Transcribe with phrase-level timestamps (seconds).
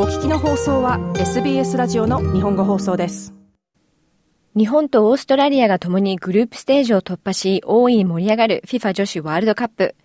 [0.00, 3.34] お聞きの放送は SBS ラジオの日本語放送です
[4.56, 9.96] 日本とオーストラリアが共にグループステージを突破し大いに盛り上がる FIFA 女子ワールドカップ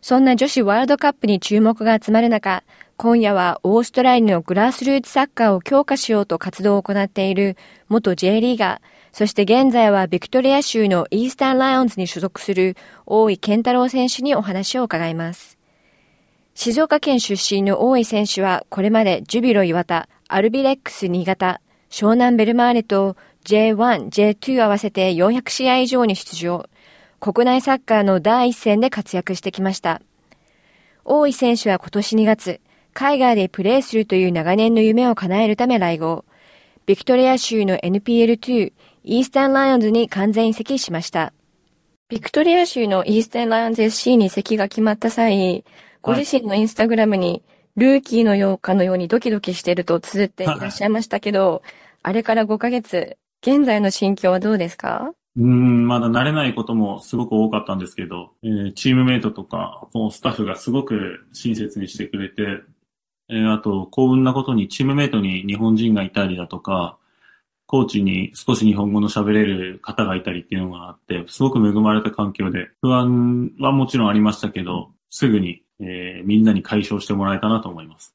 [0.00, 2.64] そんな女子ワールドカップに注目が集まる中
[2.96, 7.58] 今夜はオーストラリアのグラスルーツサッカーを強化しようと活動を行っている
[7.88, 15.53] 元 J リーガー、そして現在はビクトリア州のイースタンライオンズに所属する大井健太郎選手にお話を伺います。
[16.54, 26.68] 静岡県出身の大井選手はこれまでジュビロ磐田、アルビレックス新潟、湘南ベルマーレと J1、J2 合わせて400試合以上に出場。
[27.18, 30.00] 国内サッカーの第一線で活躍してきました。
[31.04, 32.60] 大井選手は今年2月、
[32.92, 36.24] 海外でプレーするという長年の夢を叶えるため来合。
[36.86, 41.32] ビクトリア州の NPL2 イースタンライオンズに完全移籍しました。
[42.08, 45.64] ビクトリア州のイースタンライオンズ SC に移籍が決まった際、
[46.04, 47.42] ご自身のインスタグラムに、
[47.76, 51.62] ルーキーのようかのようにドキドキしてると綴っていらっしゃいましたけど、
[52.02, 55.12] あれから5ヶ月、現在の心境はどうですか？
[55.36, 62.60] うん、まだ慣れないこともすごく多かったんですけど、えー、チームメイトとか、スタッフがすごく親切にしてくれて、
[63.30, 66.98] えー、あと、幸運なことにチームメイトに日本人がいたりだとか、
[67.66, 78.14] コーチに少し日本語の喋れる方がいたりっていうのがあって、すごく恵まれた環境で、不安はもちろんありましたけど、すぐに、えー、みんなに解消してもらえたなと思います。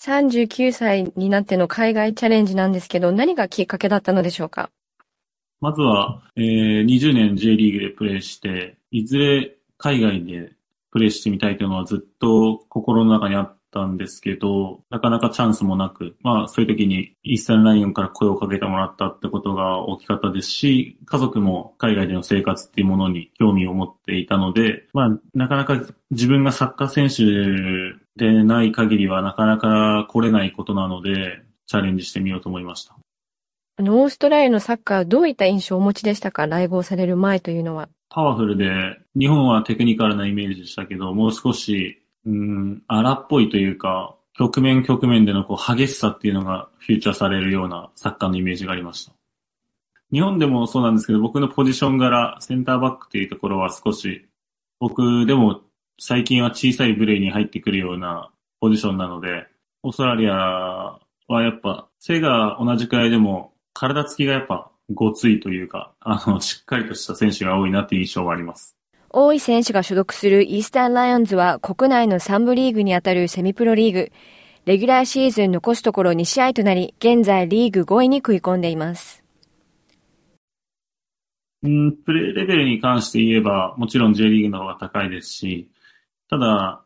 [0.00, 4.70] 39歳になっての海外チャレンジなんですけど、何がきっかけだったのでしょうか？
[5.60, 10.52] まずは、えー、20年 J リーグでプレーして、いずれ海外で
[10.92, 27.24] プレイしてみたいというのはずっと心の中にあったんですけど、なかなかチャンスもなく、まあそういう時にイースタンライオンから声をかけてもらったってことが大きかったですし、家族も海外での生活っていうものに興味を持っていたので、まあなかなか自分がサッカー選手
[28.16, 32.96] でない限りはなかなか来れないことなので、チャレンジしてみようと思いました。
[33.76, 36.46] あの、オーストラリアのサッカーどういった印象をお持ちでしたか？
[36.46, 37.88] 来合される前というのは。
[38.10, 38.70] パワフルで、
[39.16, 41.97] 日本はテクニカルなイメージでしたけど、もう少し、
[42.28, 49.12] うん、荒っぽいというか、局面局面でのこう激しさっていうのがフューチャーされるようなサッカーのイメージがありました。
[50.12, 54.28] 日本でもそうなんですけど、僕のポジション柄、センターバックっていうところは少し、
[54.78, 55.62] 僕でも
[55.98, 59.46] 最近は小さいブレイに入ってくるようなポジションなので、
[59.82, 68.77] オーストラリアはやっぱ背が同じくらいでも体つきがやっぱごついというか、あの、しっかりとした選手が多いなっていう印象があります。
[69.20, 74.12] 大井選手が所属するイースタンライオンズは国内の3部リーグにあたるセミプロリーグ。
[74.64, 79.24] レギュラーシーズン残すところ2試合となり、現在リーグ5位に食い込んでいます。
[81.64, 85.68] うん、プレーレベルに関して言えば、もちろん J リーグの方が高いですし、
[86.30, 86.84] ただ、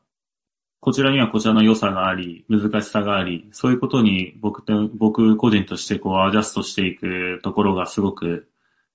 [0.80, 8.48] こちらにはこちらの良さがあり、難しさがあり、そういうことに僕と、僕個人としてこうアジャストしていくところがすごく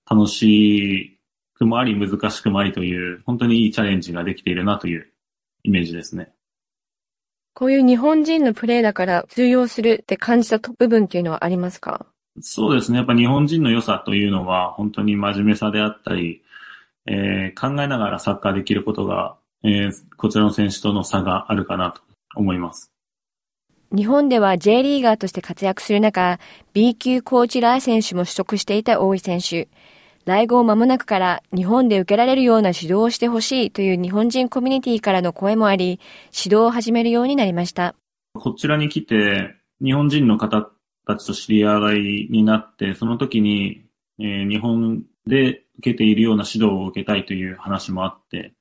[0.10, 1.17] 楽しい
[1.58, 5.12] くもあり、難しくもありという、本当にいいチャレンジができているなという
[5.64, 6.32] イメージですね。
[7.54, 12.06] こういう日本人のプレーだから通用するって感じた部分っていうのはありますか？
[12.40, 13.00] そうですね。
[13.00, 16.44] やっぱ日本人の良さというのは、本当に真面目さであったり、
[17.08, 22.02] えー、考えながらサッカーできることがえー、こちらの選手との差があるかなと
[22.36, 22.92] 思います。
[23.92, 26.40] 日本では J リーガーとして活躍する中、
[26.74, 29.68] B 級コーチライセンスも取得していた大井選手。
[30.28, 36.02] 来合間もなくから日本で受けられるような指導をしてほしいという日本人コミュニティからの声もあり、
[36.38, 37.96] 指導を始めるようになりました。
[38.34, 40.70] こちらに来て、日本人の方
[41.06, 43.86] たちと知り合いになって、その時に、
[44.20, 48.54] えー、日本で受けているような指導を受けたいという話もあって、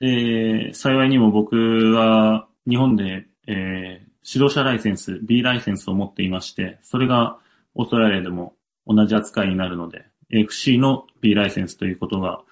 [0.00, 1.56] で、幸いにも僕
[1.94, 7.38] は日本で、えー、指導者ライセンス、B ライセンスを持っていまして、それが
[7.74, 8.54] オーストラリアでも
[8.86, 10.04] 同じ扱いになるので、
[10.40, 12.42] FC の B ライセンスということが、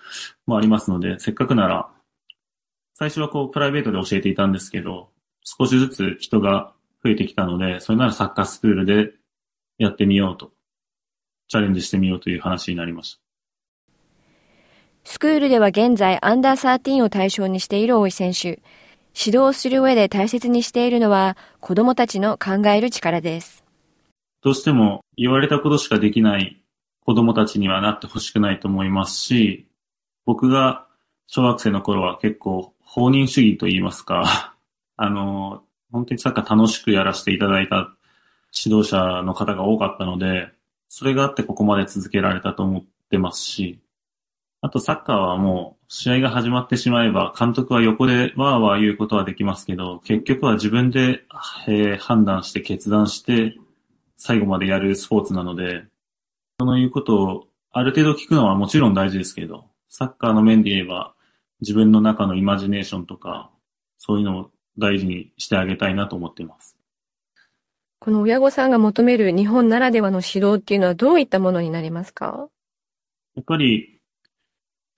[0.47, 1.89] もありますので、せっかくなら、
[2.95, 5.11] 最初はこうプライベートで教えていたんですけど、
[5.45, 6.73] 少しずつ人が
[7.05, 9.13] 増えてきたので、それならサッカースクールで
[9.79, 10.53] やってみようと、
[11.49, 13.21] チャレンジしてみようという話になりました。
[15.05, 18.61] スクールでは現在アンダー13を対象にしている大井選手。
[19.15, 23.65] 指導する上で大切にしているのは子供たちの考える力です。
[24.43, 26.62] どうしても言われたことしかできない
[27.05, 29.67] 子供たちにはなってほしくないと思いますし、
[30.25, 30.87] 僕が
[31.27, 34.55] 小学生の頃は結構放任主義と言いますか、
[34.97, 37.95] あの、本当にサッカー楽しくやらせていただいた
[38.55, 40.53] 指導者の方が多かったので、
[40.89, 43.81] それがあってここまで続けられたと思ってますし、
[44.61, 51.25] あとサッカーはもう試合が始まってしまえば、監督は横でわーわー言うことはできますけど、結局は自分で、
[51.67, 53.57] えー、判断して決断して、
[54.17, 55.85] 最後までやるスポーツなので、
[56.63, 61.13] そのいうことをある程度聞くのはもちろん大事ですけど、サッカーの面で言えば、
[61.61, 63.51] 自分の中のイマジネーションとか、
[63.99, 66.77] そういうのを大事にしてあげたいなと思っています。
[67.99, 72.49] この親御さんが求める日本ならではの指導っていうのはどういったものになりますか？
[73.35, 74.01] やっぱり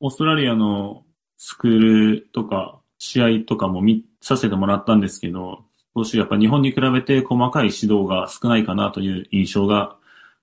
[0.00, 1.04] オーストラリアの
[1.38, 5.64] スクールとか試合とかも見させてもらったんですけど、
[5.96, 9.96] 少しやっぱ日本に比べて細かい指導が少ないかなという印象が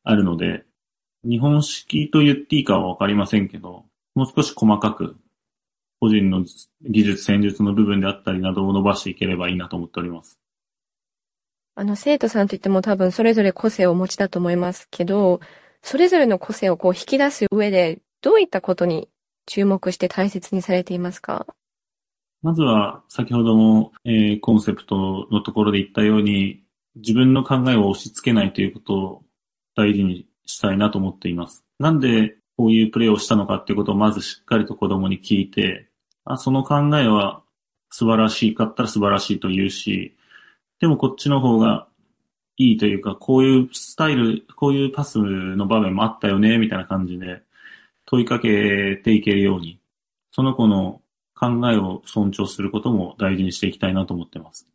[0.04, 0.64] あるので、
[1.24, 3.86] 日本式と言っていいかはわかりませんけど、
[4.16, 5.16] もう少し細かく
[6.00, 6.44] 個人の
[6.82, 10.40] 技術、戦術の部分であったりなどを伸ばしていければいいなと思っております。
[11.76, 15.40] あの、生徒さんといっても多分それぞれ個性をお持ちだと思いますけど、
[15.84, 19.08] それぞれの個性をこう引き出す上で、どういったことに
[19.46, 21.46] 注目して大切にされていますか？
[22.42, 26.64] まずは、先ほども、えー、コンセプトのところで言ったように、
[26.96, 29.24] 自分の考えを押し付けないということを
[29.76, 31.64] 大事にしたいなと思っています。
[31.80, 35.88] なんでこういうプレーをしたのかっていうことをまずしっかりと子供に聞いて、
[36.26, 37.42] あその考えは
[37.90, 40.16] 素晴らしいかったら素晴らしいと言うし、
[40.80, 41.88] でもこっちの方が
[42.58, 47.42] いいというか、こういうスタイル、こういうパスの場面もあったよね、みたいな感じで
[48.06, 49.80] 問いかけていけるように、
[50.32, 51.02] その子の
[51.34, 54.68] 考えを尊重することも大事にしていきたいなと思ってます。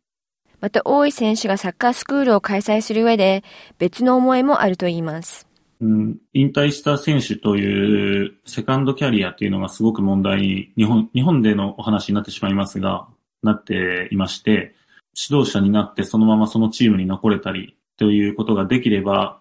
[0.59, 3.43] また、大井選手がサッカースクールを開催する上で、
[3.77, 5.46] 別の思いもあると言います。
[5.79, 13.07] 引退した選手というセカンドキャリアっていうのがすごく問題に、日本、日本でのお話になってしまいますが、
[13.43, 14.75] なっていまして、
[15.15, 19.39] 指導者になってそのままそのチームに残れたりということができれば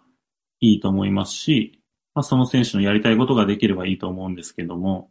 [0.60, 1.80] いいと思いますし、
[2.14, 5.10] まあ、その選手のやりたいことができればいいと思うんですけども、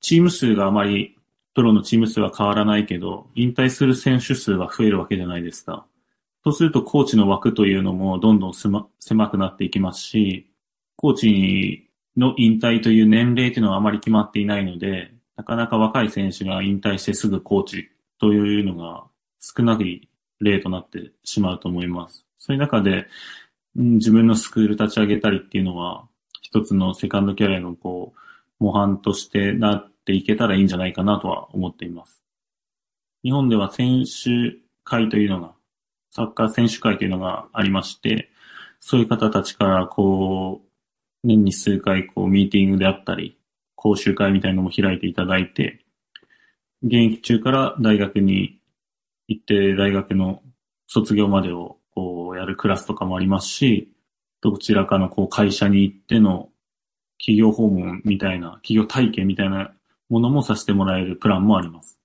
[0.00, 1.16] チーム数があまり、
[1.54, 5.86] プロのチーム数は変わらないけど、引退する選手数は増えるわけじゃないですか。
[6.46, 8.88] そうするとコーチの枠というのもどんどん狭
[9.28, 10.48] くなっていきますし、
[10.94, 17.88] コーチの引退という年齢というのはあまり決まっていないので、なかなか若い選手が引退してすぐコーチ
[18.20, 19.02] というのが
[19.40, 20.08] 少ない
[20.38, 22.24] 例となってしまうと思います。
[22.38, 23.08] そういう中で、
[23.74, 26.06] うん、自分のスクール立ち上げたりっていうのは、
[26.42, 32.22] 一つのセカンドキャリアのこう、模範としてなっていけたらいいんじゃないかなとは思っています。
[33.24, 35.55] 日本では選手会というのが、
[36.16, 38.30] サッカー選手会というのがありまして、
[38.80, 43.36] そういう方たちからこう、年に数回こうミーティングであったり、
[43.74, 45.84] 講習会みたいなのも開いていただいて、
[46.82, 48.58] 現役中から大学に
[49.28, 50.40] 行って大学の
[50.86, 53.92] 卒業までをこうやるクラスとかもありますし、
[54.40, 56.48] どちらかのこう会社に行っての
[57.18, 59.74] 企業訪問みたいな、企業体験みたいな
[60.08, 61.95] ものもさせてもらえるプランもあります。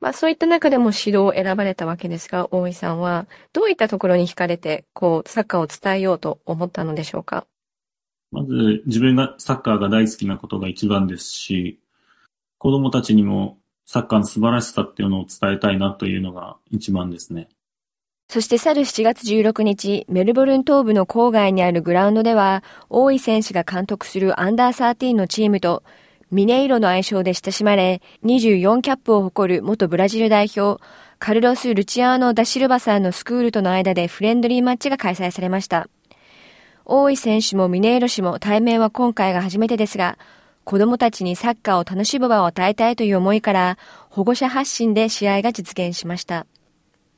[0.00, 7.46] まあそういった中でも指導を選ばれたわけですが、大井さんはどういったところに惹かれて、こう、サッカーを伝えようと思ったのでしょうか？
[8.32, 11.78] まず自分がサッカーが大好きなことが一番ですし、
[12.58, 17.48] 子供たちにもサッカーの素晴らしさっていうのを伝えたいなというのが一番ですね。
[18.28, 25.84] そして去る7月16日、メルボルン東部の郊外にあるグラウンドでは、大井選手が監督するアンダー13のチームと、
[26.32, 30.82] ミネイロの愛称で親しまれ、24キャップを誇る元ブラジル代表、
[31.20, 35.88] カルロス・ルチアーノ・ダシルバさんのスクールとの間でフレンドリーマッチが開催されました。
[36.84, 40.18] 大井選手もミネイロ氏も対面は今回が初めてですが、
[40.64, 43.78] 子供たちにサッカーを楽しむ場を与えたいという思いから、
[44.10, 46.44] 保護者発信で試合が実現しました。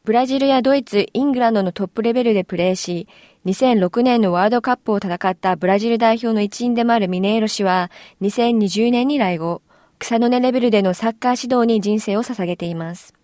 [0.05, 3.09] ブラジルやドイツ、イングランドのトップレベルでプレーし、
[3.49, 7.90] 2006年のワールドカップを戦ったブラジル代表の一員でもあるミネーロ氏は、
[8.21, 9.62] 2020年に来後、
[9.99, 13.14] 草の根レベルでのサッカー指導に人生を捧げています。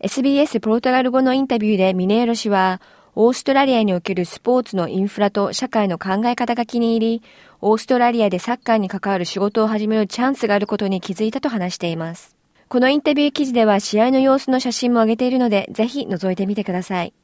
[0.00, 2.80] SBS ポルトガル語のインタビューでミネーロ氏は、
[3.14, 7.22] オーストラリアにおけるスポーツのインフラと社会の考え方が気に入り、
[7.60, 12.34] オーストラリアでサッカーに関わる仕事を始めるチャンスがあることに気づいたと話しています。
[12.68, 17.14] このインタビュー記事では試合の様子の写真も上げているので、ぜひ覗いてみてください。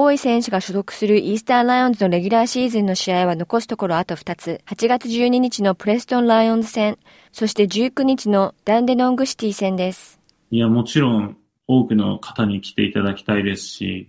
[0.00, 4.60] 大井選手が所属するイースターライオンズのレギュラーシーズンの試合は残すところあと2つ。
[4.66, 6.98] 8月12日のプレストンライオンズ戦、
[7.32, 10.20] そして19日のダンデノングシティ戦です。
[10.52, 11.36] いや、もちろん
[11.66, 14.08] 多くの方に来ていただきたいですし、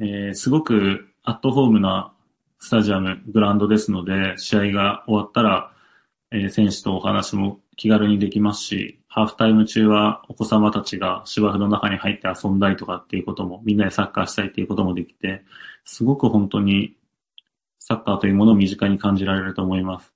[0.00, 2.12] えー、すごくアットホームな
[2.58, 5.70] スタジアム、グラウンドですので、試合が終わったら、
[6.32, 15.42] えー、選手とお話も気軽にできますし、ハーフタイム中はお子様たちが芝生の中に入って遊んだりとかっていうことも、みんなでサッカーしたりっていうこともできて、
[15.84, 16.94] すごく本当に
[17.80, 20.14] サッカーというものを身近に感じられると思います。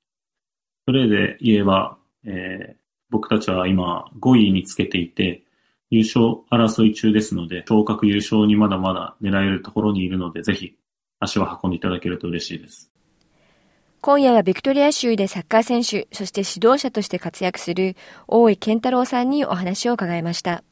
[0.86, 2.76] プレーで言えば、えー、
[3.10, 5.42] 僕たちは今5位につけていて、
[5.90, 10.76] 優勝争い中ですので、昇格優勝にまだまだ狙えるところにいるので、ぜひ
[11.18, 12.93] 足を運んでいただけると嬉しいです。
[14.04, 17.96] 今夜はビクトリア州でサッカー選手、そして指導者として活躍する
[18.28, 20.62] 大井健太郎さんにお話を伺いました。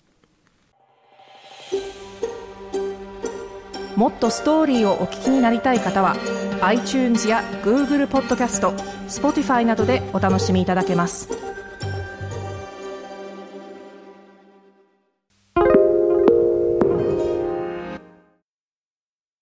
[3.96, 6.14] もっとストーリーをお聞きになりたい方は
[6.60, 8.72] iTunes や Google ポッドキャスト
[9.08, 11.30] Spotify などでお楽しみいただけます。